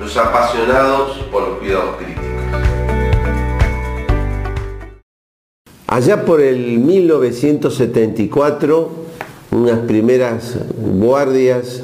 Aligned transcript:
los 0.00 0.16
apasionados 0.16 1.18
por 1.30 1.46
los 1.46 1.58
cuidados 1.58 1.96
críticos. 1.96 2.24
Allá 5.86 6.24
por 6.24 6.40
el 6.40 6.78
1974, 6.78 8.90
unas 9.50 9.80
primeras 9.80 10.56
guardias 10.74 11.82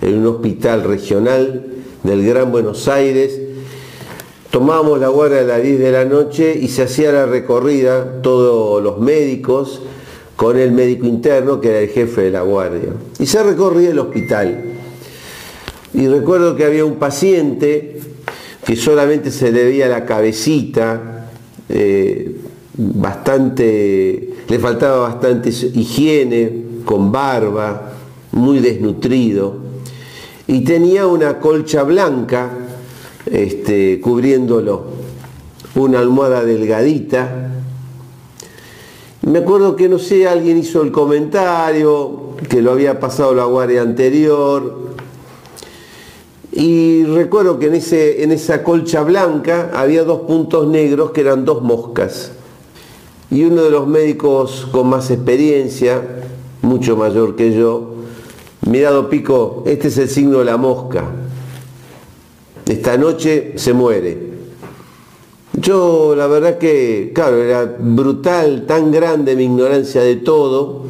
en 0.00 0.18
un 0.18 0.26
hospital 0.26 0.82
regional 0.82 1.66
del 2.02 2.26
Gran 2.26 2.50
Buenos 2.50 2.88
Aires, 2.88 3.38
tomábamos 4.50 4.98
la 4.98 5.06
guardia 5.08 5.38
a 5.40 5.44
las 5.44 5.62
10 5.62 5.78
de 5.78 5.92
la 5.92 6.04
noche 6.04 6.58
y 6.60 6.66
se 6.68 6.82
hacía 6.82 7.12
la 7.12 7.26
recorrida, 7.26 8.22
todos 8.22 8.82
los 8.82 8.98
médicos, 8.98 9.82
con 10.34 10.58
el 10.58 10.72
médico 10.72 11.06
interno 11.06 11.60
que 11.60 11.68
era 11.68 11.78
el 11.78 11.90
jefe 11.90 12.22
de 12.22 12.32
la 12.32 12.42
guardia. 12.42 12.88
Y 13.20 13.26
se 13.26 13.40
recorría 13.44 13.90
el 13.90 14.00
hospital. 14.00 14.72
Y 15.94 16.08
recuerdo 16.08 16.56
que 16.56 16.64
había 16.64 16.84
un 16.84 16.96
paciente 16.96 18.00
que 18.64 18.76
solamente 18.76 19.30
se 19.30 19.52
le 19.52 19.64
veía 19.64 19.88
la 19.88 20.04
cabecita, 20.04 21.30
eh, 21.68 22.36
bastante, 22.74 24.34
le 24.48 24.58
faltaba 24.58 25.08
bastante 25.08 25.50
higiene, 25.50 26.62
con 26.84 27.12
barba, 27.12 27.92
muy 28.32 28.60
desnutrido, 28.60 29.56
y 30.46 30.64
tenía 30.64 31.06
una 31.06 31.38
colcha 31.38 31.82
blanca 31.82 32.50
este, 33.30 34.00
cubriéndolo, 34.00 34.84
una 35.74 36.00
almohada 36.00 36.44
delgadita. 36.44 37.50
Me 39.22 39.38
acuerdo 39.38 39.76
que 39.76 39.88
no 39.88 39.98
sé, 39.98 40.26
alguien 40.26 40.58
hizo 40.58 40.82
el 40.82 40.90
comentario, 40.90 42.30
que 42.48 42.60
lo 42.60 42.72
había 42.72 42.98
pasado 42.98 43.34
la 43.34 43.44
guardia 43.44 43.82
anterior, 43.82 44.91
y 46.52 47.04
recuerdo 47.04 47.58
que 47.58 47.66
en, 47.66 47.74
ese, 47.74 48.22
en 48.22 48.30
esa 48.30 48.62
colcha 48.62 49.02
blanca 49.02 49.70
había 49.74 50.04
dos 50.04 50.20
puntos 50.20 50.68
negros 50.68 51.10
que 51.12 51.22
eran 51.22 51.46
dos 51.46 51.62
moscas. 51.62 52.32
Y 53.30 53.44
uno 53.44 53.62
de 53.62 53.70
los 53.70 53.86
médicos 53.86 54.68
con 54.70 54.88
más 54.88 55.10
experiencia, 55.10 56.02
mucho 56.60 56.94
mayor 56.94 57.36
que 57.36 57.54
yo, 57.54 57.94
mirado 58.68 59.08
Pico, 59.08 59.62
este 59.66 59.88
es 59.88 59.96
el 59.96 60.10
signo 60.10 60.40
de 60.40 60.44
la 60.44 60.58
mosca. 60.58 61.06
Esta 62.66 62.98
noche 62.98 63.54
se 63.56 63.72
muere. 63.72 64.32
Yo 65.54 66.14
la 66.14 66.26
verdad 66.26 66.58
que, 66.58 67.12
claro, 67.14 67.42
era 67.42 67.76
brutal, 67.78 68.66
tan 68.66 68.90
grande 68.90 69.36
mi 69.36 69.44
ignorancia 69.44 70.02
de 70.02 70.16
todo, 70.16 70.84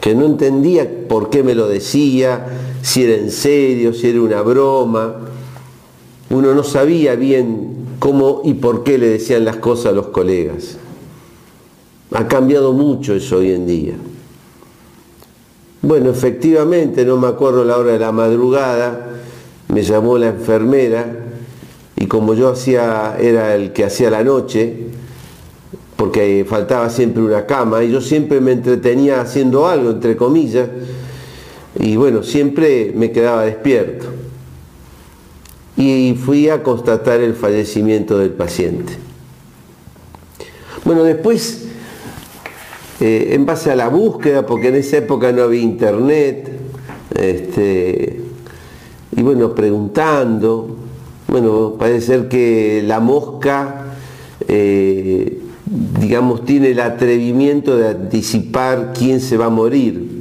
que 0.00 0.14
no 0.14 0.24
entendía 0.24 0.88
por 1.08 1.28
qué 1.28 1.42
me 1.42 1.54
lo 1.54 1.68
decía, 1.68 2.46
si 2.84 3.02
era 3.02 3.14
en 3.14 3.30
serio, 3.30 3.94
si 3.94 4.08
era 4.08 4.20
una 4.20 4.42
broma. 4.42 5.14
Uno 6.28 6.54
no 6.54 6.62
sabía 6.62 7.14
bien 7.14 7.96
cómo 7.98 8.42
y 8.44 8.54
por 8.54 8.84
qué 8.84 8.98
le 8.98 9.08
decían 9.08 9.46
las 9.46 9.56
cosas 9.56 9.86
a 9.86 9.92
los 9.92 10.08
colegas. 10.08 10.76
Ha 12.12 12.28
cambiado 12.28 12.74
mucho 12.74 13.14
eso 13.14 13.38
hoy 13.38 13.52
en 13.52 13.66
día. 13.66 13.94
Bueno, 15.80 16.10
efectivamente, 16.10 17.06
no 17.06 17.16
me 17.16 17.26
acuerdo 17.26 17.64
la 17.64 17.78
hora 17.78 17.92
de 17.92 17.98
la 17.98 18.12
madrugada, 18.12 19.12
me 19.68 19.82
llamó 19.82 20.18
la 20.18 20.28
enfermera 20.28 21.20
y 21.96 22.06
como 22.06 22.34
yo 22.34 22.50
hacía, 22.50 23.16
era 23.18 23.54
el 23.54 23.72
que 23.72 23.84
hacía 23.84 24.10
la 24.10 24.22
noche, 24.22 24.88
porque 25.96 26.44
faltaba 26.46 26.90
siempre 26.90 27.22
una 27.22 27.46
cama 27.46 27.82
y 27.82 27.90
yo 27.90 28.02
siempre 28.02 28.42
me 28.42 28.52
entretenía 28.52 29.22
haciendo 29.22 29.66
algo, 29.66 29.90
entre 29.90 30.18
comillas, 30.18 30.68
y 31.78 31.96
bueno, 31.96 32.22
siempre 32.22 32.92
me 32.94 33.10
quedaba 33.10 33.44
despierto. 33.44 34.06
Y 35.76 36.16
fui 36.24 36.48
a 36.48 36.62
constatar 36.62 37.20
el 37.20 37.34
fallecimiento 37.34 38.18
del 38.18 38.30
paciente. 38.30 38.92
Bueno, 40.84 41.02
después, 41.02 41.64
eh, 43.00 43.30
en 43.32 43.44
base 43.44 43.72
a 43.72 43.76
la 43.76 43.88
búsqueda, 43.88 44.46
porque 44.46 44.68
en 44.68 44.76
esa 44.76 44.98
época 44.98 45.32
no 45.32 45.42
había 45.42 45.62
internet, 45.62 46.52
este, 47.16 48.20
y 49.16 49.22
bueno, 49.22 49.54
preguntando, 49.54 50.76
bueno, 51.26 51.74
parece 51.76 52.06
ser 52.06 52.28
que 52.28 52.84
la 52.86 53.00
mosca, 53.00 53.96
eh, 54.46 55.40
digamos, 56.00 56.44
tiene 56.44 56.70
el 56.70 56.80
atrevimiento 56.80 57.76
de 57.76 57.88
anticipar 57.88 58.92
quién 58.96 59.20
se 59.20 59.36
va 59.36 59.46
a 59.46 59.50
morir 59.50 60.13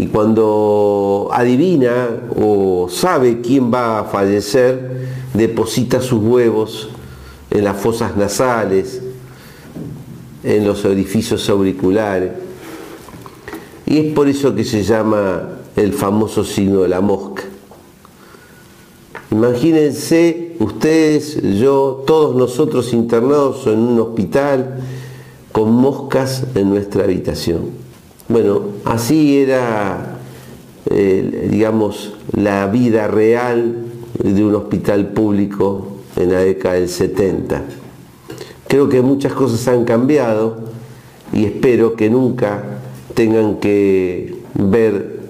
y 0.00 0.06
cuando 0.06 1.28
adivina 1.30 2.08
o 2.34 2.88
sabe 2.90 3.42
quién 3.42 3.70
va 3.70 3.98
a 3.98 4.04
fallecer, 4.04 5.08
deposita 5.34 6.00
sus 6.00 6.22
huevos 6.22 6.88
en 7.50 7.64
las 7.64 7.76
fosas 7.76 8.16
nasales, 8.16 9.02
en 10.42 10.66
los 10.66 10.86
orificios 10.86 11.46
auriculares. 11.50 12.32
Y 13.84 13.98
es 13.98 14.14
por 14.14 14.26
eso 14.26 14.54
que 14.54 14.64
se 14.64 14.82
llama 14.84 15.58
el 15.76 15.92
famoso 15.92 16.44
signo 16.44 16.80
de 16.80 16.88
la 16.88 17.02
mosca. 17.02 17.42
Imagínense 19.30 20.56
ustedes, 20.60 21.58
yo, 21.58 22.04
todos 22.06 22.34
nosotros 22.36 22.94
internados 22.94 23.66
en 23.66 23.78
un 23.80 24.00
hospital 24.00 24.80
con 25.52 25.70
moscas 25.72 26.44
en 26.54 26.70
nuestra 26.70 27.04
habitación. 27.04 27.89
Bueno, 28.30 28.62
así 28.84 29.38
era, 29.38 30.20
eh, 30.88 31.48
digamos, 31.50 32.14
la 32.30 32.68
vida 32.68 33.08
real 33.08 33.86
de 34.22 34.44
un 34.44 34.54
hospital 34.54 35.08
público 35.08 35.96
en 36.14 36.30
la 36.30 36.38
década 36.38 36.76
del 36.76 36.88
70. 36.88 37.64
Creo 38.68 38.88
que 38.88 39.02
muchas 39.02 39.32
cosas 39.32 39.66
han 39.66 39.84
cambiado 39.84 40.58
y 41.32 41.44
espero 41.44 41.96
que 41.96 42.08
nunca 42.08 42.62
tengan 43.14 43.56
que 43.56 44.36
ver 44.54 45.22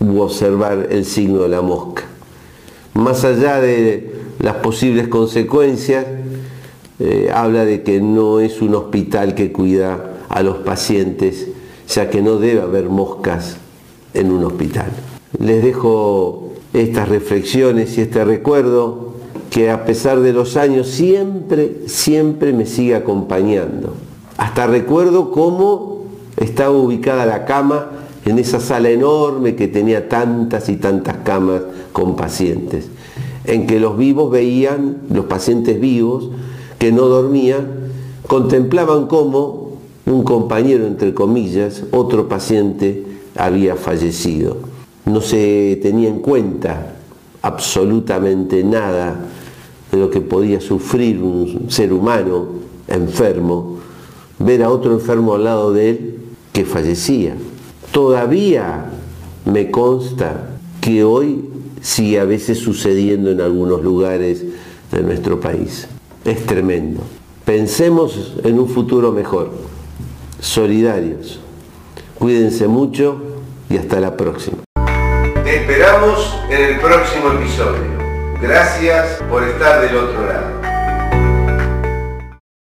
u 0.00 0.18
observar 0.18 0.88
el 0.90 1.04
signo 1.04 1.42
de 1.42 1.50
la 1.50 1.60
mosca. 1.62 2.06
Más 2.94 3.24
allá 3.24 3.60
de 3.60 4.14
las 4.40 4.56
posibles 4.56 5.06
consecuencias, 5.06 6.06
eh, 6.98 7.30
habla 7.32 7.64
de 7.64 7.84
que 7.84 8.00
no 8.00 8.40
es 8.40 8.60
un 8.60 8.74
hospital 8.74 9.36
que 9.36 9.52
cuida 9.52 10.16
a 10.28 10.42
los 10.42 10.56
pacientes, 10.56 11.46
ya 11.88 12.10
que 12.10 12.22
no 12.22 12.36
debe 12.36 12.60
haber 12.60 12.88
moscas 12.88 13.56
en 14.14 14.30
un 14.30 14.44
hospital. 14.44 14.90
Les 15.38 15.62
dejo 15.62 16.52
estas 16.72 17.08
reflexiones 17.08 17.96
y 17.98 18.02
este 18.02 18.24
recuerdo 18.24 19.14
que 19.50 19.70
a 19.70 19.84
pesar 19.84 20.20
de 20.20 20.32
los 20.32 20.56
años 20.56 20.88
siempre, 20.88 21.82
siempre 21.86 22.52
me 22.52 22.66
sigue 22.66 22.94
acompañando. 22.94 23.94
Hasta 24.36 24.66
recuerdo 24.66 25.32
cómo 25.32 26.04
estaba 26.36 26.70
ubicada 26.70 27.26
la 27.26 27.44
cama 27.44 27.90
en 28.24 28.38
esa 28.38 28.60
sala 28.60 28.90
enorme 28.90 29.56
que 29.56 29.68
tenía 29.68 30.08
tantas 30.08 30.68
y 30.68 30.76
tantas 30.76 31.16
camas 31.24 31.62
con 31.92 32.14
pacientes, 32.14 32.86
en 33.44 33.66
que 33.66 33.80
los 33.80 33.96
vivos 33.96 34.30
veían, 34.30 34.98
los 35.10 35.24
pacientes 35.24 35.80
vivos 35.80 36.28
que 36.78 36.92
no 36.92 37.06
dormían, 37.06 37.66
contemplaban 38.26 39.06
cómo 39.06 39.67
un 40.08 40.22
compañero, 40.22 40.86
entre 40.86 41.12
comillas, 41.12 41.84
otro 41.92 42.28
paciente 42.28 43.04
había 43.36 43.76
fallecido. 43.76 44.56
No 45.04 45.20
se 45.20 45.78
tenía 45.82 46.08
en 46.08 46.20
cuenta 46.20 46.94
absolutamente 47.42 48.64
nada 48.64 49.26
de 49.92 49.98
lo 49.98 50.10
que 50.10 50.20
podía 50.20 50.60
sufrir 50.60 51.22
un 51.22 51.66
ser 51.68 51.92
humano 51.92 52.46
enfermo, 52.88 53.76
ver 54.38 54.62
a 54.62 54.70
otro 54.70 54.94
enfermo 54.94 55.34
al 55.34 55.44
lado 55.44 55.72
de 55.72 55.90
él 55.90 56.14
que 56.52 56.64
fallecía. 56.64 57.36
Todavía 57.92 58.86
me 59.44 59.70
consta 59.70 60.58
que 60.80 61.04
hoy 61.04 61.44
sigue 61.82 62.18
a 62.18 62.24
veces 62.24 62.58
sucediendo 62.58 63.30
en 63.30 63.40
algunos 63.40 63.82
lugares 63.82 64.42
de 64.90 65.02
nuestro 65.02 65.38
país. 65.38 65.86
Es 66.24 66.46
tremendo. 66.46 67.00
Pensemos 67.44 68.34
en 68.42 68.58
un 68.58 68.68
futuro 68.68 69.12
mejor 69.12 69.77
solidarios. 70.40 71.40
Cuídense 72.18 72.66
mucho 72.66 73.20
y 73.70 73.76
hasta 73.76 74.00
la 74.00 74.16
próxima. 74.16 74.58
Te 75.44 75.56
esperamos 75.56 76.36
en 76.50 76.64
el 76.64 76.80
próximo 76.80 77.32
episodio. 77.32 77.98
Gracias 78.40 79.22
por 79.30 79.42
estar 79.42 79.80
del 79.80 79.96
otro 79.96 80.26
lado. 80.26 80.67